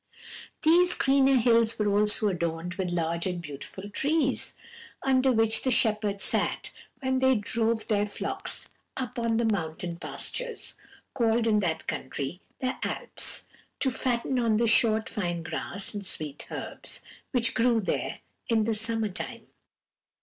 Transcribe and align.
"These 0.63 0.95
greener 0.95 1.35
hills 1.35 1.77
were 1.77 1.95
also 1.99 2.27
adorned 2.27 2.73
with 2.73 2.89
large 2.89 3.27
and 3.27 3.39
beautiful 3.39 3.87
trees 3.91 4.55
under 5.03 5.31
which 5.31 5.61
the 5.61 5.69
shepherds 5.69 6.23
sat 6.23 6.71
when 7.01 7.19
they 7.19 7.35
drove 7.35 7.87
their 7.87 8.07
flocks 8.07 8.69
up 8.97 9.19
on 9.19 9.37
the 9.37 9.45
mountain 9.45 9.97
pastures, 9.97 10.73
called 11.13 11.45
in 11.45 11.59
that 11.59 11.85
country 11.85 12.41
the 12.61 12.77
Alps, 12.81 13.45
to 13.79 13.91
fatten 13.91 14.39
on 14.39 14.57
the 14.57 14.65
short 14.65 15.07
fine 15.07 15.43
grass 15.43 15.93
and 15.93 16.03
sweet 16.03 16.47
herbs, 16.49 17.03
which 17.29 17.53
grew 17.53 17.79
there 17.79 18.21
in 18.49 18.63
the 18.63 18.73
summer 18.73 19.09
time. 19.09 19.49